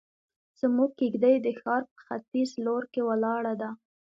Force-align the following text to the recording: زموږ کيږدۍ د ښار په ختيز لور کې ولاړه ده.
زموږ 0.59 0.89
کيږدۍ 0.99 1.35
د 1.41 1.47
ښار 1.59 1.83
په 1.91 1.97
ختيز 2.05 2.49
لور 2.65 2.83
کې 2.93 3.01
ولاړه 3.09 3.53
ده. 3.61 3.69